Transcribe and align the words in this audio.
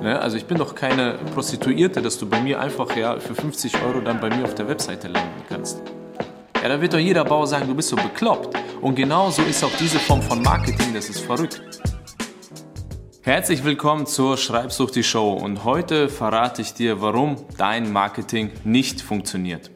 Ne? 0.00 0.18
Also 0.18 0.36
ich 0.36 0.46
bin 0.46 0.58
doch 0.58 0.74
keine 0.74 1.14
Prostituierte, 1.34 2.00
dass 2.00 2.18
du 2.18 2.28
bei 2.28 2.40
mir 2.40 2.60
einfach 2.60 2.94
ja, 2.96 3.18
für 3.18 3.34
50 3.34 3.82
Euro 3.82 4.00
dann 4.00 4.20
bei 4.20 4.28
mir 4.34 4.44
auf 4.44 4.54
der 4.54 4.68
Webseite 4.68 5.08
landen 5.08 5.42
kannst. 5.48 5.82
Ja, 6.62 6.68
da 6.68 6.80
wird 6.80 6.92
doch 6.92 6.98
jeder 6.98 7.24
Bauer 7.24 7.46
sagen, 7.46 7.66
du 7.66 7.74
bist 7.74 7.88
so 7.88 7.96
bekloppt. 7.96 8.56
Und 8.80 8.94
genauso 8.94 9.42
ist 9.42 9.62
auch 9.64 9.76
diese 9.78 9.98
Form 9.98 10.22
von 10.22 10.42
Marketing, 10.42 10.94
das 10.94 11.08
ist 11.08 11.20
verrückt. 11.20 11.60
Herzlich 13.22 13.64
willkommen 13.64 14.06
zur 14.06 14.36
Schreibsucht 14.36 14.94
die 14.94 15.02
Show 15.02 15.32
und 15.32 15.64
heute 15.64 16.08
verrate 16.08 16.62
ich 16.62 16.72
dir, 16.74 17.02
warum 17.02 17.36
dein 17.58 17.92
Marketing 17.92 18.52
nicht 18.64 19.02
funktioniert. 19.02 19.70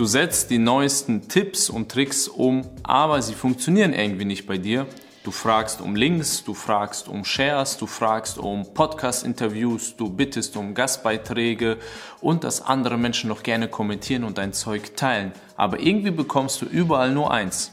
Du 0.00 0.06
setzt 0.06 0.48
die 0.48 0.56
neuesten 0.56 1.28
Tipps 1.28 1.68
und 1.68 1.92
Tricks 1.92 2.26
um, 2.26 2.62
aber 2.82 3.20
sie 3.20 3.34
funktionieren 3.34 3.92
irgendwie 3.92 4.24
nicht 4.24 4.46
bei 4.46 4.56
dir. 4.56 4.86
Du 5.24 5.30
fragst 5.30 5.82
um 5.82 5.94
Links, 5.94 6.42
du 6.42 6.54
fragst 6.54 7.06
um 7.06 7.22
Shares, 7.22 7.76
du 7.76 7.86
fragst 7.86 8.38
um 8.38 8.72
Podcast-Interviews, 8.72 9.96
du 9.98 10.08
bittest 10.08 10.56
um 10.56 10.72
Gastbeiträge 10.72 11.76
und 12.22 12.44
dass 12.44 12.62
andere 12.62 12.96
Menschen 12.96 13.28
noch 13.28 13.42
gerne 13.42 13.68
kommentieren 13.68 14.24
und 14.24 14.38
dein 14.38 14.54
Zeug 14.54 14.96
teilen. 14.96 15.32
Aber 15.54 15.78
irgendwie 15.78 16.12
bekommst 16.12 16.62
du 16.62 16.64
überall 16.64 17.10
nur 17.10 17.30
eins. 17.30 17.72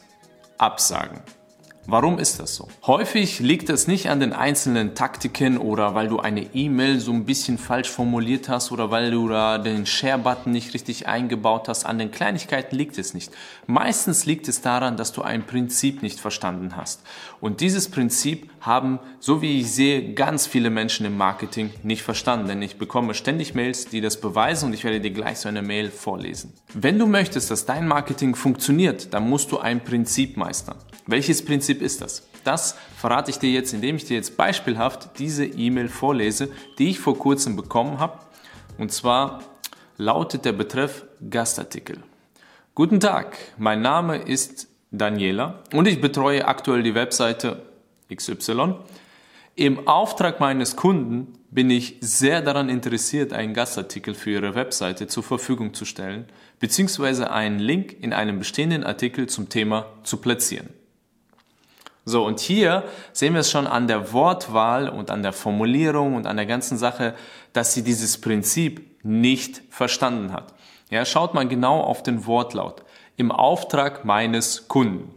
Absagen. 0.58 1.22
Warum 1.90 2.20
ist 2.20 2.42
das 2.42 2.54
so? 2.54 2.68
Häufig 2.86 3.40
liegt 3.40 3.70
es 3.70 3.88
nicht 3.88 4.10
an 4.10 4.20
den 4.20 4.34
einzelnen 4.34 4.94
Taktiken 4.94 5.58
oder 5.58 5.96
weil 5.96 6.10
du 6.10 6.20
eine 6.20 6.54
E-Mail 6.54 7.00
so 7.00 7.14
ein 7.14 7.24
bisschen 7.24 7.58
falsch 7.58 7.90
formuliert 7.90 8.50
hast 8.50 8.74
oder 8.74 8.92
weil 8.92 9.10
du 9.10 9.30
da 9.30 9.58
den 9.58 9.86
Share-Button 9.86 10.52
nicht 10.52 10.74
richtig 10.74 11.08
eingebaut 11.08 11.70
hast. 11.70 11.86
An 11.86 11.98
den 11.98 12.12
Kleinigkeiten 12.12 12.76
liegt 12.76 12.98
es 12.98 13.14
nicht. 13.14 13.32
Meistens 13.68 14.26
liegt 14.26 14.50
es 14.50 14.60
daran, 14.60 14.98
dass 14.98 15.14
du 15.14 15.22
ein 15.22 15.46
Prinzip 15.46 16.02
nicht 16.02 16.20
verstanden 16.20 16.76
hast. 16.76 17.04
Und 17.40 17.62
dieses 17.62 17.90
Prinzip 17.90 18.50
haben, 18.60 19.00
so 19.22 19.42
wie 19.42 19.62
ich 19.62 19.72
sehe, 19.72 20.14
ganz 20.14 20.46
viele 20.46 20.70
Menschen 20.70 21.06
im 21.06 21.16
Marketing 21.16 21.70
nicht 21.84 22.02
verstanden. 22.02 22.50
Denn 22.50 22.62
ich 22.62 22.78
bekomme 22.78 23.14
ständig 23.14 23.56
Mails, 23.56 23.86
die 23.86 24.02
das 24.02 24.20
beweisen 24.20 24.66
und 24.66 24.74
ich 24.74 24.84
werde 24.84 25.00
dir 25.00 25.12
gleich 25.12 25.38
so 25.38 25.48
eine 25.48 25.62
Mail 25.62 25.90
vorlesen. 25.90 26.54
Wenn 26.74 27.00
du 27.00 27.08
möchtest, 27.08 27.50
dass 27.50 27.66
dein 27.66 27.88
Marketing 27.88 28.36
funktioniert, 28.36 29.14
dann 29.14 29.30
musst 29.30 29.54
du 29.54 29.60
ein 29.60 29.82
Prinzip 29.82 30.36
meistern. 30.36 30.76
Welches 31.06 31.46
Prinzip 31.46 31.77
ist 31.82 32.02
das? 32.02 32.28
Das 32.44 32.76
verrate 32.96 33.32
ich 33.32 33.40
dir 33.40 33.52
jetzt, 33.52 33.74
indem 33.74 33.98
ich 33.98 34.06
dir 34.06 34.16
jetzt 34.16 34.38
beispielhaft 34.38 35.20
diese 35.20 35.46
E-Mail 35.46 35.90
vorlese, 35.90 36.50
die 36.78 36.90
ich 36.90 37.00
vor 37.00 37.18
kurzem 37.18 37.56
bekommen 37.56 38.00
habe. 38.00 38.20
Und 38.78 38.92
zwar 38.92 39.44
lautet 39.98 40.46
der 40.46 40.54
Betreff 40.54 41.06
Gastartikel. 41.30 41.98
Guten 42.76 43.00
Tag, 43.00 43.38
mein 43.58 43.82
Name 43.82 44.18
ist 44.18 44.68
Daniela 44.92 45.64
und 45.74 45.88
ich 45.88 46.00
betreue 46.00 46.48
aktuell 46.48 46.84
die 46.84 46.96
Webseite 46.96 47.64
XY. 48.14 48.76
Im 49.56 49.88
Auftrag 49.88 50.40
meines 50.40 50.76
Kunden 50.76 51.34
bin 51.50 51.72
ich 51.72 51.98
sehr 52.02 52.42
daran 52.42 52.70
interessiert, 52.70 53.34
einen 53.34 53.56
Gastartikel 53.56 54.14
für 54.14 54.30
Ihre 54.30 54.54
Webseite 54.54 55.08
zur 55.08 55.24
Verfügung 55.24 55.74
zu 55.74 55.86
stellen, 55.86 56.26
beziehungsweise 56.60 57.32
einen 57.32 57.58
Link 57.58 57.96
in 58.00 58.14
einem 58.14 58.38
bestehenden 58.38 58.84
Artikel 58.84 59.28
zum 59.28 59.50
Thema 59.50 59.88
zu 60.04 60.18
platzieren. 60.18 60.70
So, 62.10 62.26
und 62.26 62.40
hier 62.40 62.86
sehen 63.12 63.34
wir 63.34 63.42
es 63.42 63.52
schon 63.52 63.68
an 63.68 63.88
der 63.88 64.14
Wortwahl 64.14 64.88
und 64.88 65.12
an 65.12 65.24
der 65.24 65.34
Formulierung 65.34 66.16
und 66.16 66.26
an 66.26 66.38
der 66.38 66.46
ganzen 66.46 66.78
Sache, 66.78 67.16
dass 67.52 67.74
sie 67.74 67.84
dieses 67.84 68.22
Prinzip 68.22 69.04
nicht 69.04 69.62
verstanden 69.70 70.32
hat. 70.32 70.54
Ja, 70.90 71.04
schaut 71.04 71.34
mal 71.34 71.46
genau 71.46 71.82
auf 71.82 72.04
den 72.04 72.26
Wortlaut. 72.26 72.84
Im 73.18 73.30
Auftrag 73.30 74.06
meines 74.06 74.70
Kunden. 74.70 75.14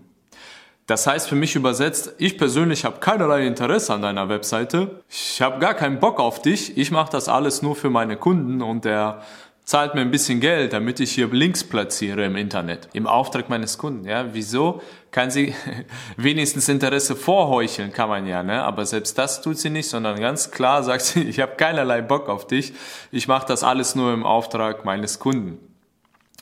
Das 0.88 1.06
heißt 1.06 1.28
für 1.28 1.36
mich 1.36 1.54
übersetzt, 1.54 2.14
ich 2.18 2.36
persönlich 2.36 2.84
habe 2.84 2.98
keinerlei 2.98 3.46
Interesse 3.46 3.94
an 3.94 4.02
deiner 4.02 4.28
Webseite. 4.28 5.04
Ich 5.08 5.40
habe 5.40 5.60
gar 5.60 5.74
keinen 5.74 6.00
Bock 6.00 6.18
auf 6.18 6.42
dich. 6.42 6.76
Ich 6.76 6.90
mache 6.90 7.12
das 7.12 7.28
alles 7.28 7.62
nur 7.62 7.76
für 7.76 7.90
meine 7.90 8.16
Kunden 8.16 8.62
und 8.62 8.84
der 8.84 9.22
zahlt 9.64 9.94
mir 9.94 10.00
ein 10.00 10.10
bisschen 10.10 10.40
Geld, 10.40 10.72
damit 10.72 11.00
ich 11.00 11.12
hier 11.12 11.28
Links 11.28 11.62
platziere 11.64 12.24
im 12.24 12.36
Internet, 12.36 12.88
im 12.92 13.06
Auftrag 13.06 13.48
meines 13.48 13.78
Kunden. 13.78 14.04
Ja, 14.06 14.32
wieso 14.32 14.82
kann 15.10 15.30
sie 15.30 15.54
wenigstens 16.16 16.68
Interesse 16.68 17.16
vorheucheln, 17.16 17.92
kann 17.92 18.08
man 18.08 18.26
ja, 18.26 18.42
ne? 18.42 18.62
Aber 18.62 18.84
selbst 18.86 19.16
das 19.18 19.42
tut 19.42 19.58
sie 19.58 19.70
nicht, 19.70 19.88
sondern 19.88 20.18
ganz 20.18 20.50
klar 20.50 20.82
sagt 20.84 21.02
sie, 21.02 21.22
ich 21.22 21.40
habe 21.40 21.56
keinerlei 21.56 22.02
Bock 22.02 22.28
auf 22.28 22.46
dich. 22.46 22.72
Ich 23.12 23.28
mache 23.28 23.46
das 23.46 23.62
alles 23.62 23.94
nur 23.94 24.12
im 24.12 24.24
Auftrag 24.24 24.84
meines 24.84 25.18
Kunden. 25.18 25.58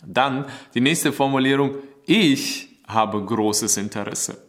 Dann 0.06 0.46
die 0.74 0.80
nächste 0.80 1.12
Formulierung: 1.12 1.74
Ich 2.06 2.68
habe 2.86 3.22
großes 3.22 3.76
Interesse. 3.76 4.42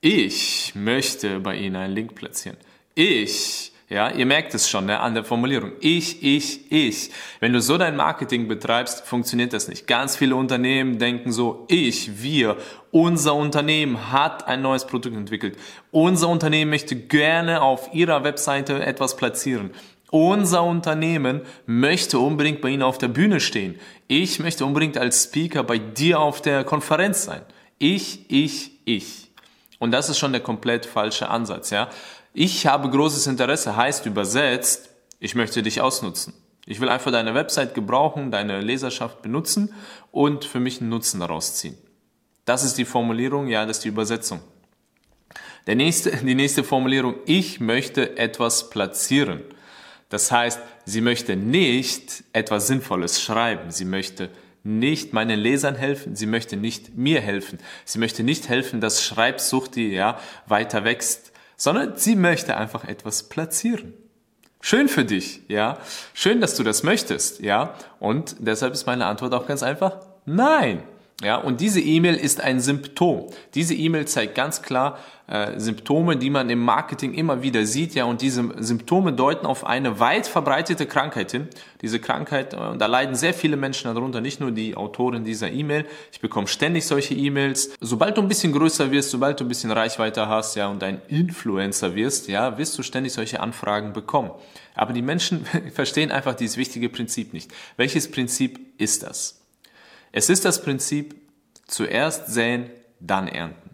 Ich 0.00 0.72
möchte 0.74 1.40
bei 1.40 1.56
Ihnen 1.56 1.76
einen 1.76 1.94
Link 1.94 2.14
platzieren. 2.14 2.56
Ich 2.94 3.71
ja, 3.92 4.10
ihr 4.10 4.24
merkt 4.24 4.54
es 4.54 4.70
schon 4.70 4.86
ne, 4.86 4.98
an 5.00 5.12
der 5.12 5.22
Formulierung. 5.22 5.72
Ich, 5.80 6.22
ich, 6.22 6.72
ich. 6.72 7.10
Wenn 7.40 7.52
du 7.52 7.60
so 7.60 7.76
dein 7.76 7.94
Marketing 7.94 8.48
betreibst, 8.48 9.04
funktioniert 9.04 9.52
das 9.52 9.68
nicht. 9.68 9.86
Ganz 9.86 10.16
viele 10.16 10.34
Unternehmen 10.34 10.98
denken 10.98 11.30
so, 11.30 11.66
ich, 11.68 12.22
wir, 12.22 12.56
unser 12.90 13.34
Unternehmen 13.34 14.10
hat 14.10 14.48
ein 14.48 14.62
neues 14.62 14.86
Produkt 14.86 15.14
entwickelt. 15.14 15.58
Unser 15.90 16.30
Unternehmen 16.30 16.70
möchte 16.70 16.96
gerne 16.96 17.60
auf 17.60 17.92
ihrer 17.92 18.24
Webseite 18.24 18.82
etwas 18.82 19.14
platzieren. 19.14 19.72
Unser 20.10 20.62
Unternehmen 20.64 21.42
möchte 21.66 22.18
unbedingt 22.18 22.62
bei 22.62 22.70
Ihnen 22.70 22.82
auf 22.82 22.96
der 22.96 23.08
Bühne 23.08 23.40
stehen. 23.40 23.78
Ich 24.08 24.38
möchte 24.38 24.64
unbedingt 24.64 24.96
als 24.96 25.24
Speaker 25.24 25.64
bei 25.64 25.76
dir 25.76 26.18
auf 26.18 26.40
der 26.40 26.64
Konferenz 26.64 27.24
sein. 27.24 27.42
Ich, 27.78 28.30
ich, 28.30 28.70
ich. 28.86 29.30
Und 29.78 29.90
das 29.90 30.08
ist 30.08 30.18
schon 30.18 30.32
der 30.32 30.40
komplett 30.40 30.86
falsche 30.86 31.28
Ansatz, 31.28 31.70
ja. 31.70 31.90
Ich 32.34 32.66
habe 32.66 32.88
großes 32.88 33.26
Interesse 33.26 33.76
heißt 33.76 34.06
übersetzt, 34.06 34.88
ich 35.20 35.34
möchte 35.34 35.62
dich 35.62 35.80
ausnutzen. 35.80 36.32
Ich 36.64 36.80
will 36.80 36.88
einfach 36.88 37.12
deine 37.12 37.34
Website 37.34 37.74
gebrauchen, 37.74 38.30
deine 38.30 38.60
Leserschaft 38.60 39.20
benutzen 39.20 39.74
und 40.10 40.44
für 40.44 40.60
mich 40.60 40.80
einen 40.80 40.90
Nutzen 40.90 41.20
daraus 41.20 41.56
ziehen. 41.56 41.76
Das 42.44 42.64
ist 42.64 42.78
die 42.78 42.84
Formulierung, 42.84 43.48
ja, 43.48 43.66
das 43.66 43.78
ist 43.78 43.84
die 43.84 43.88
Übersetzung. 43.88 44.40
Der 45.66 45.74
nächste, 45.74 46.10
die 46.24 46.34
nächste 46.34 46.64
Formulierung, 46.64 47.16
ich 47.26 47.60
möchte 47.60 48.16
etwas 48.16 48.70
platzieren. 48.70 49.42
Das 50.08 50.32
heißt, 50.32 50.60
sie 50.84 51.00
möchte 51.00 51.36
nicht 51.36 52.24
etwas 52.32 52.66
Sinnvolles 52.66 53.20
schreiben. 53.22 53.70
Sie 53.70 53.84
möchte 53.84 54.30
nicht 54.62 55.12
meinen 55.12 55.38
Lesern 55.38 55.74
helfen. 55.74 56.16
Sie 56.16 56.26
möchte 56.26 56.56
nicht 56.56 56.96
mir 56.96 57.20
helfen. 57.20 57.58
Sie 57.84 57.98
möchte 57.98 58.22
nicht 58.22 58.48
helfen, 58.48 58.80
dass 58.80 59.04
Schreibsucht, 59.04 59.76
die 59.76 59.88
ja 59.88 60.18
weiter 60.46 60.84
wächst 60.84 61.31
sondern 61.62 61.96
sie 61.96 62.16
möchte 62.16 62.56
einfach 62.56 62.82
etwas 62.82 63.28
platzieren. 63.28 63.94
Schön 64.60 64.88
für 64.88 65.04
dich, 65.04 65.42
ja. 65.46 65.78
Schön, 66.12 66.40
dass 66.40 66.56
du 66.56 66.64
das 66.64 66.82
möchtest, 66.82 67.38
ja. 67.38 67.74
Und 68.00 68.34
deshalb 68.40 68.72
ist 68.72 68.84
meine 68.84 69.06
Antwort 69.06 69.32
auch 69.32 69.46
ganz 69.46 69.62
einfach, 69.62 70.00
nein. 70.24 70.82
Ja, 71.22 71.36
und 71.36 71.60
diese 71.60 71.80
E-Mail 71.80 72.16
ist 72.16 72.40
ein 72.40 72.60
Symptom. 72.60 73.26
Diese 73.54 73.74
E-Mail 73.74 74.06
zeigt 74.06 74.34
ganz 74.34 74.60
klar 74.60 74.98
äh, 75.28 75.58
Symptome, 75.58 76.16
die 76.16 76.30
man 76.30 76.50
im 76.50 76.58
Marketing 76.58 77.14
immer 77.14 77.42
wieder 77.42 77.64
sieht. 77.64 77.94
Ja, 77.94 78.06
und 78.06 78.22
diese 78.22 78.50
Symptome 78.58 79.12
deuten 79.12 79.46
auf 79.46 79.64
eine 79.64 80.00
weit 80.00 80.26
verbreitete 80.26 80.84
Krankheit 80.86 81.30
hin. 81.30 81.46
Diese 81.80 82.00
Krankheit, 82.00 82.54
äh, 82.54 82.76
da 82.76 82.86
leiden 82.86 83.14
sehr 83.14 83.34
viele 83.34 83.56
Menschen 83.56 83.94
darunter, 83.94 84.20
nicht 84.20 84.40
nur 84.40 84.50
die 84.50 84.76
Autoren 84.76 85.24
dieser 85.24 85.52
E-Mail. 85.52 85.86
Ich 86.10 86.20
bekomme 86.20 86.48
ständig 86.48 86.86
solche 86.86 87.14
E-Mails. 87.14 87.70
Sobald 87.80 88.16
du 88.16 88.22
ein 88.22 88.28
bisschen 88.28 88.52
größer 88.52 88.90
wirst, 88.90 89.10
sobald 89.10 89.38
du 89.38 89.44
ein 89.44 89.48
bisschen 89.48 89.70
Reichweite 89.70 90.26
hast, 90.26 90.56
ja, 90.56 90.66
und 90.66 90.82
ein 90.82 91.00
Influencer 91.06 91.94
wirst, 91.94 92.26
ja, 92.28 92.58
wirst 92.58 92.76
du 92.76 92.82
ständig 92.82 93.12
solche 93.12 93.38
Anfragen 93.38 93.92
bekommen. 93.92 94.32
Aber 94.74 94.92
die 94.92 95.02
Menschen 95.02 95.46
verstehen 95.72 96.10
einfach 96.10 96.34
dieses 96.34 96.56
wichtige 96.56 96.88
Prinzip 96.88 97.32
nicht. 97.32 97.52
Welches 97.76 98.10
Prinzip 98.10 98.58
ist 98.78 99.04
das? 99.04 99.41
Es 100.12 100.28
ist 100.28 100.44
das 100.44 100.62
Prinzip, 100.62 101.14
zuerst 101.66 102.26
säen, 102.26 102.70
dann 103.00 103.28
ernten. 103.28 103.70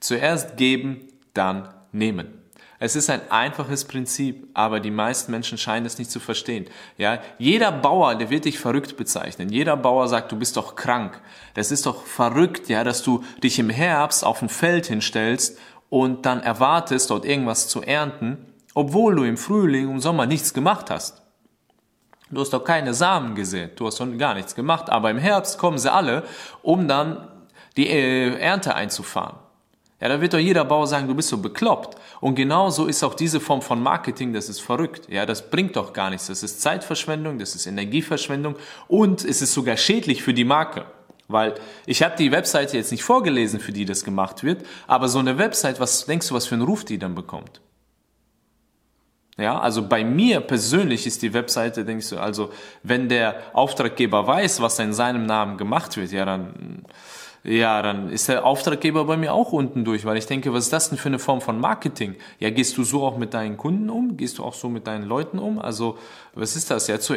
Zuerst 0.00 0.56
geben, 0.56 1.08
dann 1.34 1.68
nehmen. 1.92 2.40
Es 2.82 2.96
ist 2.96 3.10
ein 3.10 3.30
einfaches 3.30 3.84
Prinzip, 3.84 4.48
aber 4.54 4.80
die 4.80 4.90
meisten 4.90 5.30
Menschen 5.30 5.58
scheinen 5.58 5.84
es 5.84 5.98
nicht 5.98 6.10
zu 6.10 6.18
verstehen. 6.18 6.64
Ja, 6.96 7.20
jeder 7.38 7.72
Bauer, 7.72 8.14
der 8.14 8.30
wird 8.30 8.46
dich 8.46 8.58
verrückt 8.58 8.96
bezeichnen. 8.96 9.50
Jeder 9.50 9.76
Bauer 9.76 10.08
sagt, 10.08 10.32
du 10.32 10.36
bist 10.36 10.56
doch 10.56 10.76
krank. 10.76 11.20
Das 11.52 11.70
ist 11.70 11.84
doch 11.84 12.06
verrückt, 12.06 12.70
ja, 12.70 12.82
dass 12.82 13.02
du 13.02 13.22
dich 13.42 13.58
im 13.58 13.68
Herbst 13.68 14.24
auf 14.24 14.40
ein 14.40 14.48
Feld 14.48 14.86
hinstellst 14.86 15.58
und 15.90 16.24
dann 16.24 16.40
erwartest, 16.40 17.10
dort 17.10 17.26
irgendwas 17.26 17.68
zu 17.68 17.82
ernten, 17.82 18.46
obwohl 18.72 19.14
du 19.14 19.24
im 19.24 19.36
Frühling 19.36 19.88
und 19.88 20.00
Sommer 20.00 20.24
nichts 20.24 20.54
gemacht 20.54 20.88
hast. 20.88 21.20
Du 22.30 22.40
hast 22.40 22.52
doch 22.52 22.62
keine 22.62 22.94
Samen 22.94 23.34
gesät, 23.34 23.78
du 23.80 23.86
hast 23.86 23.98
doch 23.98 24.06
gar 24.16 24.34
nichts 24.34 24.54
gemacht, 24.54 24.88
aber 24.88 25.10
im 25.10 25.18
Herbst 25.18 25.58
kommen 25.58 25.78
sie 25.78 25.92
alle, 25.92 26.22
um 26.62 26.86
dann 26.86 27.28
die 27.76 27.88
äh, 27.88 28.38
Ernte 28.38 28.74
einzufahren. 28.74 29.36
Ja, 30.00 30.08
da 30.08 30.20
wird 30.20 30.32
doch 30.32 30.38
jeder 30.38 30.64
Bauer 30.64 30.86
sagen, 30.86 31.08
du 31.08 31.14
bist 31.14 31.28
so 31.28 31.38
bekloppt. 31.38 31.96
Und 32.20 32.34
genauso 32.34 32.86
ist 32.86 33.02
auch 33.02 33.14
diese 33.14 33.38
Form 33.38 33.60
von 33.60 33.82
Marketing, 33.82 34.32
das 34.32 34.48
ist 34.48 34.60
verrückt. 34.60 35.08
Ja, 35.10 35.26
das 35.26 35.50
bringt 35.50 35.76
doch 35.76 35.92
gar 35.92 36.08
nichts. 36.08 36.28
Das 36.28 36.42
ist 36.42 36.62
Zeitverschwendung, 36.62 37.38
das 37.38 37.54
ist 37.54 37.66
Energieverschwendung 37.66 38.56
und 38.88 39.24
es 39.24 39.42
ist 39.42 39.52
sogar 39.52 39.76
schädlich 39.76 40.22
für 40.22 40.32
die 40.32 40.44
Marke. 40.44 40.86
Weil 41.28 41.54
ich 41.84 42.02
habe 42.02 42.16
die 42.16 42.32
Webseite 42.32 42.76
jetzt 42.76 42.92
nicht 42.92 43.04
vorgelesen, 43.04 43.60
für 43.60 43.72
die 43.72 43.84
das 43.84 44.04
gemacht 44.04 44.42
wird, 44.42 44.64
aber 44.86 45.08
so 45.08 45.18
eine 45.18 45.36
Website, 45.38 45.80
was 45.80 46.06
denkst 46.06 46.28
du, 46.28 46.34
was 46.34 46.46
für 46.46 46.54
einen 46.54 46.64
Ruf 46.64 46.84
die 46.84 46.98
dann 46.98 47.14
bekommt? 47.14 47.60
Ja, 49.40 49.58
also 49.58 49.88
bei 49.88 50.04
mir 50.04 50.40
persönlich 50.40 51.06
ist 51.06 51.22
die 51.22 51.32
Webseite, 51.32 51.84
denkst 51.84 52.10
du, 52.10 52.18
also 52.18 52.50
wenn 52.82 53.08
der 53.08 53.36
Auftraggeber 53.54 54.26
weiß, 54.26 54.60
was 54.60 54.78
in 54.78 54.92
seinem 54.92 55.24
Namen 55.24 55.56
gemacht 55.56 55.96
wird, 55.96 56.12
ja, 56.12 56.24
dann 56.24 56.84
ja, 57.42 57.80
dann 57.80 58.10
ist 58.10 58.28
der 58.28 58.44
Auftraggeber 58.44 59.06
bei 59.06 59.16
mir 59.16 59.32
auch 59.32 59.52
unten 59.52 59.82
durch, 59.82 60.04
weil 60.04 60.18
ich 60.18 60.26
denke, 60.26 60.52
was 60.52 60.64
ist 60.64 60.74
das 60.74 60.90
denn 60.90 60.98
für 60.98 61.08
eine 61.08 61.18
Form 61.18 61.40
von 61.40 61.58
Marketing? 61.58 62.16
Ja, 62.38 62.50
gehst 62.50 62.76
du 62.76 62.84
so 62.84 63.02
auch 63.02 63.16
mit 63.16 63.32
deinen 63.32 63.56
Kunden 63.56 63.88
um? 63.88 64.18
Gehst 64.18 64.36
du 64.36 64.44
auch 64.44 64.52
so 64.52 64.68
mit 64.68 64.86
deinen 64.86 65.06
Leuten 65.06 65.38
um? 65.38 65.58
Also, 65.58 65.96
was 66.34 66.54
ist 66.54 66.70
das? 66.70 66.86
Ja, 66.86 67.00
zu, 67.00 67.14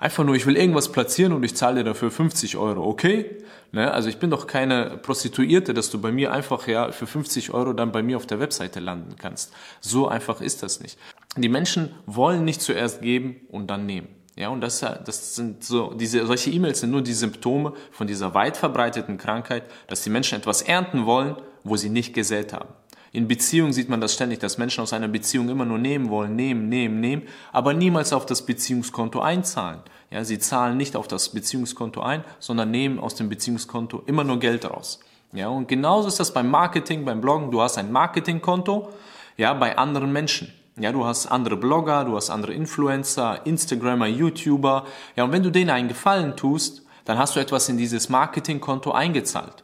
einfach 0.00 0.24
nur, 0.24 0.34
ich 0.34 0.44
will 0.44 0.58
irgendwas 0.58 0.92
platzieren 0.92 1.32
und 1.32 1.44
ich 1.44 1.56
zahle 1.56 1.76
dir 1.76 1.84
dafür 1.84 2.10
50 2.10 2.58
Euro, 2.58 2.86
okay? 2.86 3.38
Ne? 3.72 3.90
Also 3.90 4.08
ich 4.08 4.18
bin 4.18 4.30
doch 4.30 4.46
keine 4.46 4.98
Prostituierte, 4.98 5.72
dass 5.72 5.90
du 5.90 6.00
bei 6.00 6.12
mir 6.12 6.32
einfach 6.32 6.68
ja 6.68 6.92
für 6.92 7.06
50 7.06 7.52
Euro 7.52 7.72
dann 7.72 7.90
bei 7.90 8.02
mir 8.02 8.18
auf 8.18 8.26
der 8.26 8.38
Webseite 8.38 8.80
landen 8.80 9.16
kannst. 9.16 9.52
So 9.80 10.06
einfach 10.06 10.40
ist 10.40 10.62
das 10.62 10.80
nicht. 10.80 10.98
Die 11.36 11.48
Menschen 11.48 11.90
wollen 12.06 12.44
nicht 12.44 12.62
zuerst 12.62 13.02
geben 13.02 13.40
und 13.50 13.68
dann 13.68 13.86
nehmen. 13.86 14.08
Ja, 14.36 14.48
und 14.48 14.60
das, 14.60 14.80
das 14.80 15.36
sind 15.36 15.62
so, 15.62 15.94
diese, 15.94 16.26
solche 16.26 16.50
E-Mails 16.50 16.80
sind 16.80 16.90
nur 16.90 17.02
die 17.02 17.12
Symptome 17.12 17.72
von 17.92 18.06
dieser 18.06 18.34
weit 18.34 18.56
verbreiteten 18.56 19.16
Krankheit, 19.16 19.64
dass 19.86 20.02
die 20.02 20.10
Menschen 20.10 20.38
etwas 20.38 20.62
ernten 20.62 21.06
wollen, 21.06 21.36
wo 21.62 21.76
sie 21.76 21.88
nicht 21.88 22.14
gesät 22.14 22.52
haben. 22.52 22.68
In 23.12 23.28
Beziehungen 23.28 23.72
sieht 23.72 23.88
man 23.88 24.00
das 24.00 24.12
ständig, 24.12 24.40
dass 24.40 24.58
Menschen 24.58 24.80
aus 24.80 24.92
einer 24.92 25.06
Beziehung 25.06 25.48
immer 25.48 25.64
nur 25.64 25.78
nehmen 25.78 26.10
wollen, 26.10 26.34
nehmen, 26.34 26.68
nehmen, 26.68 26.98
nehmen, 26.98 27.22
aber 27.52 27.72
niemals 27.72 28.12
auf 28.12 28.26
das 28.26 28.44
Beziehungskonto 28.44 29.20
einzahlen. 29.20 29.78
Ja, 30.10 30.24
sie 30.24 30.40
zahlen 30.40 30.76
nicht 30.76 30.96
auf 30.96 31.06
das 31.06 31.28
Beziehungskonto 31.28 32.00
ein, 32.00 32.24
sondern 32.40 32.72
nehmen 32.72 32.98
aus 32.98 33.14
dem 33.14 33.28
Beziehungskonto 33.28 34.02
immer 34.06 34.24
nur 34.24 34.40
Geld 34.40 34.68
raus. 34.68 34.98
Ja, 35.32 35.48
und 35.48 35.68
genauso 35.68 36.08
ist 36.08 36.18
das 36.18 36.34
beim 36.34 36.50
Marketing, 36.50 37.04
beim 37.04 37.20
Bloggen. 37.20 37.52
Du 37.52 37.60
hast 37.60 37.78
ein 37.78 37.92
Marketingkonto, 37.92 38.92
ja, 39.36 39.54
bei 39.54 39.78
anderen 39.78 40.12
Menschen. 40.12 40.52
Ja, 40.76 40.90
du 40.90 41.04
hast 41.04 41.26
andere 41.26 41.56
Blogger, 41.56 42.04
du 42.04 42.16
hast 42.16 42.30
andere 42.30 42.52
Influencer, 42.52 43.46
Instagrammer, 43.46 44.08
YouTuber. 44.08 44.86
Ja, 45.14 45.22
und 45.22 45.30
wenn 45.30 45.44
du 45.44 45.50
denen 45.50 45.70
einen 45.70 45.86
Gefallen 45.86 46.36
tust, 46.36 46.82
dann 47.04 47.16
hast 47.16 47.36
du 47.36 47.40
etwas 47.40 47.68
in 47.68 47.76
dieses 47.76 48.08
Marketingkonto 48.08 48.90
eingezahlt. 48.90 49.62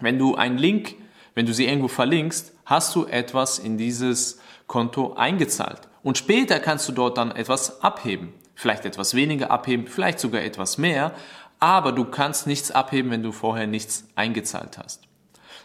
Wenn 0.00 0.18
du 0.18 0.34
einen 0.34 0.56
Link, 0.56 0.94
wenn 1.34 1.44
du 1.44 1.52
sie 1.52 1.66
irgendwo 1.66 1.88
verlinkst, 1.88 2.52
hast 2.64 2.94
du 2.94 3.04
etwas 3.04 3.58
in 3.58 3.76
dieses 3.76 4.40
Konto 4.66 5.12
eingezahlt. 5.12 5.80
Und 6.02 6.16
später 6.16 6.58
kannst 6.58 6.88
du 6.88 6.92
dort 6.92 7.18
dann 7.18 7.30
etwas 7.32 7.82
abheben. 7.82 8.32
Vielleicht 8.54 8.86
etwas 8.86 9.14
weniger 9.14 9.50
abheben, 9.50 9.86
vielleicht 9.86 10.20
sogar 10.20 10.42
etwas 10.42 10.78
mehr. 10.78 11.12
Aber 11.60 11.92
du 11.92 12.06
kannst 12.06 12.46
nichts 12.46 12.70
abheben, 12.70 13.10
wenn 13.10 13.22
du 13.22 13.32
vorher 13.32 13.66
nichts 13.66 14.06
eingezahlt 14.14 14.78
hast. 14.78 15.02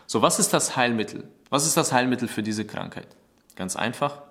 So, 0.06 0.22
was 0.22 0.40
ist 0.40 0.54
das 0.54 0.76
Heilmittel? 0.76 1.30
Was 1.50 1.66
ist 1.66 1.78
das 1.78 1.94
Heilmittel 1.94 2.28
für 2.28 2.44
diese 2.44 2.66
Krankheit? 2.66 3.08
Ganz 3.56 3.76
einfach, 3.76 4.22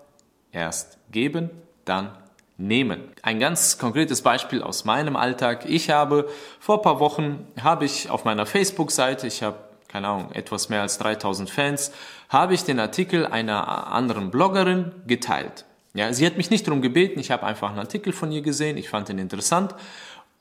Erst 0.53 0.99
geben, 1.11 1.51
dann 1.85 2.11
nehmen. 2.57 3.01
Ein 3.23 3.39
ganz 3.39 3.79
konkretes 3.79 4.23
Beispiel 4.23 4.63
aus 4.63 4.85
meinem 4.85 5.17
Alltag. 5.17 5.65
Ich 5.69 5.91
habe 5.91 6.29
vor 6.59 6.77
ein 6.77 6.83
paar 6.83 7.01
Wochen, 7.01 7.47
habe 7.63 7.85
ich 7.85 8.11
auf 8.11 8.25
meiner 8.25 8.47
Facebook-Seite, 8.47 9.27
ich 9.27 9.43
habe 9.43 9.57
keine 9.89 10.09
Ahnung, 10.09 10.33
etwas 10.33 10.69
mehr 10.69 10.83
als 10.83 10.99
3000 10.99 11.51
Fans, 11.51 11.93
habe 12.29 12.55
ich 12.55 12.65
den 12.65 12.79
Artikel 12.79 13.27
einer 13.27 13.91
anderen 13.91 14.31
Bloggerin 14.31 14.93
geteilt. 15.07 15.65
Ja, 15.95 16.13
sie 16.13 16.27
hat 16.27 16.37
mich 16.37 16.51
nicht 16.51 16.67
darum 16.67 16.83
gebeten, 16.83 17.19
ich 17.19 17.31
habe 17.31 17.45
einfach 17.45 17.71
einen 17.71 17.79
Artikel 17.79 18.13
von 18.13 18.31
ihr 18.31 18.43
gesehen, 18.43 18.77
ich 18.77 18.91
fand 18.91 19.09
ihn 19.09 19.19
interessant, 19.19 19.75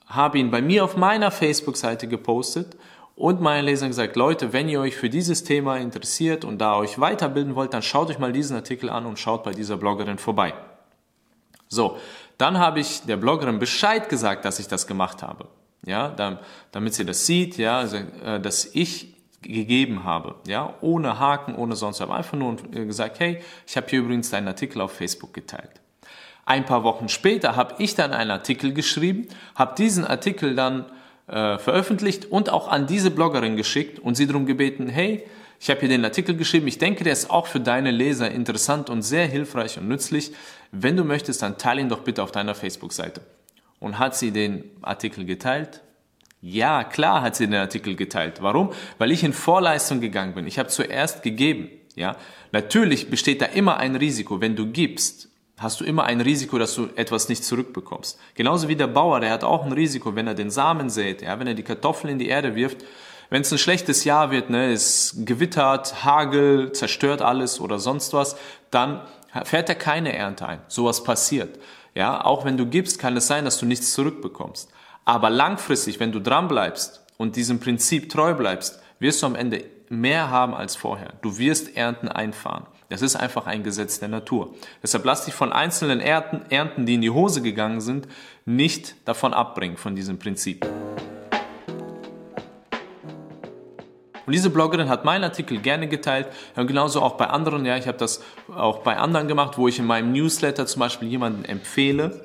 habe 0.06 0.38
ihn 0.38 0.50
bei 0.50 0.62
mir 0.62 0.84
auf 0.84 0.96
meiner 0.96 1.30
Facebook-Seite 1.30 2.06
gepostet 2.06 2.76
und 3.18 3.40
meinen 3.40 3.64
Lesern 3.64 3.88
gesagt, 3.88 4.14
Leute, 4.14 4.52
wenn 4.52 4.68
ihr 4.68 4.80
euch 4.80 4.94
für 4.94 5.10
dieses 5.10 5.42
Thema 5.42 5.76
interessiert 5.76 6.44
und 6.44 6.58
da 6.58 6.76
euch 6.76 7.00
weiterbilden 7.00 7.56
wollt, 7.56 7.74
dann 7.74 7.82
schaut 7.82 8.10
euch 8.10 8.20
mal 8.20 8.32
diesen 8.32 8.54
Artikel 8.54 8.88
an 8.88 9.06
und 9.06 9.18
schaut 9.18 9.42
bei 9.42 9.50
dieser 9.50 9.76
Bloggerin 9.76 10.18
vorbei. 10.18 10.54
So, 11.66 11.98
dann 12.38 12.58
habe 12.58 12.78
ich 12.78 13.02
der 13.02 13.16
Bloggerin 13.16 13.58
Bescheid 13.58 14.08
gesagt, 14.08 14.44
dass 14.44 14.60
ich 14.60 14.68
das 14.68 14.86
gemacht 14.86 15.24
habe. 15.24 15.48
Ja, 15.84 16.38
damit 16.70 16.94
sie 16.94 17.04
das 17.04 17.26
sieht, 17.26 17.56
ja, 17.56 17.78
also, 17.78 17.96
äh, 17.96 18.40
dass 18.40 18.66
ich 18.66 19.14
gegeben 19.42 20.04
habe, 20.04 20.36
ja, 20.46 20.74
ohne 20.80 21.18
Haken, 21.18 21.56
ohne 21.56 21.74
sonst 21.74 22.00
was, 22.00 22.10
einfach 22.10 22.38
nur 22.38 22.56
gesagt, 22.70 23.18
hey, 23.18 23.40
ich 23.66 23.76
habe 23.76 23.88
hier 23.88 24.00
übrigens 24.00 24.30
deinen 24.30 24.46
Artikel 24.48 24.80
auf 24.80 24.92
Facebook 24.92 25.32
geteilt. 25.34 25.80
Ein 26.44 26.64
paar 26.64 26.84
Wochen 26.84 27.08
später 27.08 27.56
habe 27.56 27.74
ich 27.78 27.96
dann 27.96 28.12
einen 28.12 28.30
Artikel 28.30 28.72
geschrieben, 28.72 29.26
habe 29.56 29.74
diesen 29.76 30.04
Artikel 30.04 30.54
dann 30.54 30.86
äh, 31.28 31.58
veröffentlicht 31.58 32.26
und 32.26 32.50
auch 32.50 32.68
an 32.68 32.86
diese 32.86 33.10
Bloggerin 33.10 33.56
geschickt 33.56 33.98
und 33.98 34.16
sie 34.16 34.26
darum 34.26 34.46
gebeten, 34.46 34.88
hey, 34.88 35.24
ich 35.60 35.70
habe 35.70 35.80
hier 35.80 35.88
den 35.88 36.04
Artikel 36.04 36.36
geschrieben, 36.36 36.68
ich 36.68 36.78
denke, 36.78 37.04
der 37.04 37.12
ist 37.12 37.30
auch 37.30 37.46
für 37.46 37.60
deine 37.60 37.90
Leser 37.90 38.30
interessant 38.30 38.90
und 38.90 39.02
sehr 39.02 39.26
hilfreich 39.26 39.76
und 39.78 39.88
nützlich. 39.88 40.32
Wenn 40.70 40.96
du 40.96 41.04
möchtest, 41.04 41.42
dann 41.42 41.58
teile 41.58 41.80
ihn 41.80 41.88
doch 41.88 42.00
bitte 42.00 42.22
auf 42.22 42.30
deiner 42.30 42.54
Facebook-Seite. 42.54 43.22
Und 43.80 43.98
hat 43.98 44.16
sie 44.16 44.30
den 44.30 44.64
Artikel 44.82 45.24
geteilt? 45.24 45.82
Ja, 46.40 46.84
klar 46.84 47.22
hat 47.22 47.34
sie 47.34 47.46
den 47.46 47.56
Artikel 47.56 47.96
geteilt. 47.96 48.40
Warum? 48.40 48.70
Weil 48.98 49.10
ich 49.10 49.24
in 49.24 49.32
Vorleistung 49.32 50.00
gegangen 50.00 50.34
bin. 50.34 50.46
Ich 50.46 50.58
habe 50.58 50.68
zuerst 50.68 51.22
gegeben. 51.22 51.70
Ja, 51.96 52.16
natürlich 52.52 53.10
besteht 53.10 53.42
da 53.42 53.46
immer 53.46 53.78
ein 53.78 53.96
Risiko, 53.96 54.40
wenn 54.40 54.54
du 54.54 54.70
gibst 54.70 55.28
hast 55.58 55.80
du 55.80 55.84
immer 55.84 56.04
ein 56.04 56.20
Risiko, 56.20 56.58
dass 56.58 56.74
du 56.74 56.88
etwas 56.94 57.28
nicht 57.28 57.44
zurückbekommst. 57.44 58.18
Genauso 58.34 58.68
wie 58.68 58.76
der 58.76 58.86
Bauer, 58.86 59.20
der 59.20 59.30
hat 59.30 59.44
auch 59.44 59.64
ein 59.64 59.72
Risiko, 59.72 60.14
wenn 60.14 60.26
er 60.26 60.34
den 60.34 60.50
Samen 60.50 60.88
sät, 60.88 61.22
ja, 61.22 61.38
wenn 61.38 61.46
er 61.46 61.54
die 61.54 61.62
Kartoffeln 61.62 62.12
in 62.12 62.18
die 62.18 62.28
Erde 62.28 62.54
wirft. 62.54 62.84
Wenn 63.30 63.42
es 63.42 63.52
ein 63.52 63.58
schlechtes 63.58 64.04
Jahr 64.04 64.30
wird, 64.30 64.48
ne, 64.48 64.72
es 64.72 65.16
gewittert, 65.18 66.04
Hagel, 66.04 66.72
zerstört 66.72 67.20
alles 67.20 67.60
oder 67.60 67.78
sonst 67.78 68.14
was, 68.14 68.36
dann 68.70 69.02
fährt 69.44 69.68
er 69.68 69.74
keine 69.74 70.14
Ernte 70.16 70.46
ein. 70.46 70.60
Sowas 70.68 71.04
passiert. 71.04 71.58
Ja, 71.94 72.24
auch 72.24 72.44
wenn 72.44 72.56
du 72.56 72.66
gibst, 72.66 72.98
kann 72.98 73.16
es 73.16 73.26
sein, 73.26 73.44
dass 73.44 73.58
du 73.58 73.66
nichts 73.66 73.92
zurückbekommst. 73.92 74.70
Aber 75.04 75.30
langfristig, 75.30 76.00
wenn 76.00 76.12
du 76.12 76.20
dran 76.20 76.48
bleibst 76.48 77.04
und 77.16 77.36
diesem 77.36 77.60
Prinzip 77.60 78.10
treu 78.10 78.34
bleibst, 78.34 78.80
wirst 78.98 79.22
du 79.22 79.26
am 79.26 79.34
Ende 79.34 79.64
mehr 79.88 80.30
haben 80.30 80.54
als 80.54 80.76
vorher. 80.76 81.12
Du 81.22 81.38
wirst 81.38 81.76
Ernten 81.76 82.08
einfahren. 82.08 82.66
Das 82.90 83.02
ist 83.02 83.16
einfach 83.16 83.46
ein 83.46 83.64
Gesetz 83.64 84.00
der 84.00 84.08
Natur. 84.08 84.54
Deshalb 84.82 85.04
lass 85.04 85.26
dich 85.26 85.34
von 85.34 85.52
einzelnen 85.52 86.00
Ernten, 86.00 86.86
die 86.86 86.94
in 86.94 87.02
die 87.02 87.10
Hose 87.10 87.42
gegangen 87.42 87.82
sind, 87.82 88.08
nicht 88.46 88.94
davon 89.06 89.34
abbringen, 89.34 89.76
von 89.76 89.94
diesem 89.94 90.18
Prinzip. 90.18 90.66
Und 94.24 94.32
diese 94.32 94.48
Bloggerin 94.48 94.88
hat 94.88 95.04
meinen 95.04 95.24
Artikel 95.24 95.58
gerne 95.58 95.86
geteilt, 95.86 96.28
und 96.56 96.66
genauso 96.66 97.02
auch 97.02 97.16
bei 97.18 97.26
anderen. 97.26 97.66
Ja, 97.66 97.76
ich 97.76 97.86
habe 97.86 97.98
das 97.98 98.22
auch 98.54 98.78
bei 98.78 98.96
anderen 98.96 99.28
gemacht, 99.28 99.58
wo 99.58 99.68
ich 99.68 99.78
in 99.78 99.86
meinem 99.86 100.12
Newsletter 100.12 100.66
zum 100.66 100.80
Beispiel 100.80 101.08
jemanden 101.08 101.44
empfehle, 101.44 102.24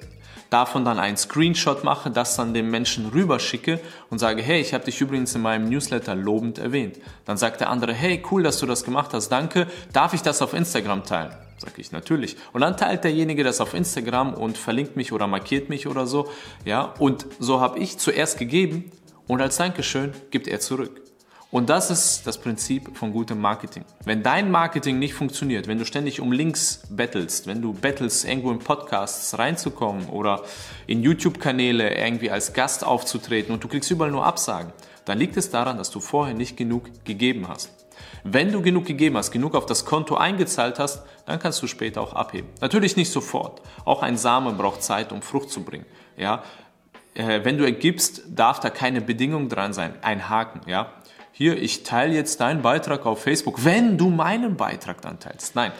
davon 0.54 0.86
dann 0.86 1.00
einen 1.00 1.18
Screenshot 1.18 1.84
mache, 1.84 2.12
das 2.12 2.36
dann 2.36 2.54
dem 2.54 2.70
Menschen 2.70 3.10
rüberschicke 3.10 3.80
und 4.10 4.20
sage, 4.20 4.44
hey, 4.44 4.62
ich 4.62 4.74
habe 4.74 4.86
dich 4.86 5.02
übrigens 5.02 5.34
in 5.34 5.42
meinem 5.42 5.68
Newsletter 5.68 6.14
lobend 6.16 6.60
erwähnt. 6.60 7.00
Dann 7.26 7.38
sagt 7.38 7.60
der 7.60 7.70
andere, 7.70 7.94
hey, 7.94 8.24
cool, 8.32 8.44
dass 8.44 8.60
du 8.60 8.68
das 8.68 8.84
gemacht 8.84 9.14
hast, 9.14 9.30
danke, 9.30 9.68
darf 9.92 10.14
ich 10.14 10.22
das 10.22 10.42
auf 10.42 10.54
Instagram 10.54 11.04
teilen? 11.04 11.34
Sag 11.58 11.80
ich 11.80 11.92
natürlich. 11.92 12.38
Und 12.52 12.62
dann 12.62 12.78
teilt 12.78 13.04
derjenige 13.04 13.44
das 13.44 13.62
auf 13.62 13.74
Instagram 13.74 14.34
und 14.34 14.58
verlinkt 14.58 14.96
mich 14.96 15.12
oder 15.12 15.28
markiert 15.28 15.70
mich 15.70 15.88
oder 15.88 16.06
so. 16.06 16.30
Ja, 16.66 16.94
und 17.00 17.26
so 17.40 17.60
habe 17.60 17.80
ich 17.80 17.98
zuerst 17.98 18.38
gegeben 18.38 18.92
und 19.28 19.42
als 19.42 19.58
Dankeschön 19.58 20.14
gibt 20.30 20.48
er 20.48 20.60
zurück. 20.60 21.03
Und 21.54 21.70
das 21.70 21.92
ist 21.92 22.26
das 22.26 22.40
Prinzip 22.40 22.98
von 22.98 23.12
gutem 23.12 23.40
Marketing. 23.40 23.86
Wenn 24.06 24.24
dein 24.24 24.50
Marketing 24.50 24.98
nicht 24.98 25.14
funktioniert, 25.14 25.68
wenn 25.68 25.78
du 25.78 25.86
ständig 25.86 26.20
um 26.20 26.32
Links 26.32 26.82
bettelst, 26.90 27.46
wenn 27.46 27.62
du 27.62 27.74
bettelst, 27.74 28.26
irgendwo 28.26 28.50
in 28.50 28.58
Podcasts 28.58 29.38
reinzukommen 29.38 30.08
oder 30.08 30.42
in 30.88 31.04
YouTube-Kanäle 31.04 31.96
irgendwie 31.96 32.32
als 32.32 32.54
Gast 32.54 32.84
aufzutreten 32.84 33.54
und 33.54 33.64
du 33.64 33.68
kriegst 33.68 33.92
überall 33.92 34.10
nur 34.10 34.26
Absagen, 34.26 34.74
dann 35.06 35.20
liegt 35.20 35.38
es 35.38 35.52
daran, 35.52 35.78
dass 35.78 35.92
du 35.92 36.00
vorher 36.00 36.34
nicht 36.34 36.58
genug 36.58 36.90
gegeben 37.06 37.48
hast. 37.48 37.70
Wenn 38.24 38.52
du 38.52 38.64
genug 38.64 38.86
gegeben 38.86 39.16
hast, 39.16 39.30
genug 39.30 39.54
auf 39.54 39.68
das 39.68 39.86
Konto 39.86 40.16
eingezahlt 40.16 40.80
hast, 40.80 41.04
dann 41.28 41.38
kannst 41.38 41.62
du 41.62 41.68
später 41.68 42.02
auch 42.02 42.14
abheben. 42.14 42.50
Natürlich 42.62 42.98
nicht 42.98 43.12
sofort. 43.12 43.62
Auch 43.86 44.02
ein 44.02 44.18
Samen 44.18 44.58
braucht 44.58 44.82
Zeit, 44.82 45.12
um 45.12 45.22
Frucht 45.22 45.52
zu 45.52 45.62
bringen. 45.62 45.86
Ja, 46.18 46.42
äh, 47.14 47.42
wenn 47.44 47.60
du 47.60 47.64
ergibst, 47.64 48.24
darf 48.28 48.60
da 48.60 48.72
keine 48.72 49.02
Bedingung 49.02 49.50
dran 49.50 49.72
sein, 49.72 49.94
ein 50.02 50.30
Haken. 50.30 50.62
Ja, 50.66 50.94
hier, 51.34 51.62
ich 51.62 51.84
teile 51.84 52.14
jetzt 52.14 52.40
deinen 52.40 52.62
Beitrag 52.62 53.06
auf 53.06 53.24
Facebook, 53.24 53.66
wenn 53.66 53.98
du 53.98 54.10
meinen 54.10 54.56
Beitrag 54.56 55.02
dann 55.02 55.20
teilst. 55.20 55.56
Nein, 55.56 55.72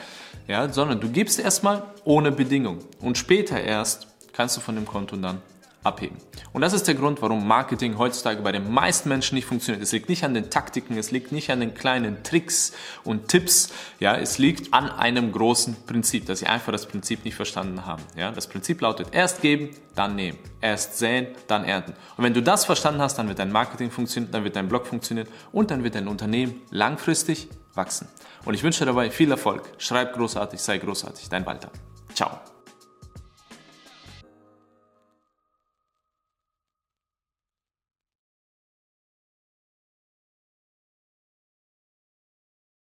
ja, 0.48 0.68
sondern 0.68 1.00
du 1.00 1.10
gibst 1.10 1.40
erstmal 1.40 1.84
ohne 2.04 2.32
Bedingung 2.32 2.80
und 3.00 3.18
später 3.18 3.62
erst 3.62 4.08
kannst 4.34 4.58
du 4.58 4.62
von 4.62 4.76
dem 4.76 4.86
Konto 4.86 5.16
dann 5.16 5.42
abheben. 5.84 6.18
Und 6.54 6.62
das 6.62 6.74
ist 6.74 6.88
der 6.88 6.94
Grund, 6.94 7.22
warum 7.24 7.48
Marketing 7.48 7.98
heutzutage 7.98 8.42
bei 8.44 8.52
den 8.52 8.72
meisten 8.72 9.10
Menschen 9.10 9.36
nicht 9.36 9.46
funktioniert. 9.46 9.84
Es 9.84 9.92
liegt 9.92 10.08
nicht 10.08 10.24
an 10.24 10.36
den 10.36 10.52
Taktiken, 10.52 10.98
es 10.98 11.10
liegt 11.10 11.32
nicht 11.32 11.50
an 11.50 11.60
den 11.60 11.74
kleinen 11.74 12.24
Tricks 12.24 12.74
und 13.04 13.28
Tipps, 13.28 13.74
ja, 14.00 14.16
es 14.16 14.38
liegt 14.38 14.72
an 14.72 14.90
einem 14.90 15.32
großen 15.32 15.76
Prinzip, 15.88 16.28
dass 16.28 16.40
sie 16.40 16.48
einfach 16.48 16.72
das 16.72 16.86
Prinzip 16.86 17.26
nicht 17.26 17.34
verstanden 17.34 17.88
haben. 17.88 18.04
Ja, 18.16 18.32
das 18.32 18.48
Prinzip 18.48 18.82
lautet 18.82 19.08
erst 19.12 19.42
geben, 19.42 19.72
dann 19.96 20.16
nehmen, 20.16 20.38
erst 20.62 21.00
säen, 21.00 21.28
dann 21.48 21.66
ernten. 21.66 21.94
Und 22.18 22.24
wenn 22.24 22.36
du 22.36 22.44
das 22.44 22.66
verstanden 22.66 23.02
hast, 23.02 23.18
dann 23.18 23.28
wird 23.28 23.40
dein 23.40 23.52
Marketing 23.52 23.90
funktionieren, 23.90 24.32
dann 24.32 24.44
wird 24.44 24.56
dein 24.56 24.70
Blog 24.70 24.86
funktionieren 24.86 25.28
und 25.52 25.72
dann 25.72 25.84
wird 25.84 25.96
dein 25.96 26.08
Unternehmen 26.08 26.62
langfristig 26.70 27.48
wachsen. 27.74 28.08
Und 28.46 28.54
ich 28.54 28.62
wünsche 28.62 28.80
dir 28.80 28.86
dabei 28.88 29.10
viel 29.10 29.32
Erfolg. 29.32 29.64
Schreib 29.80 30.14
großartig, 30.14 30.62
sei 30.62 30.78
großartig. 30.78 31.30
Dein 31.30 31.46
Walter. 31.46 31.72
Ciao. 32.14 32.53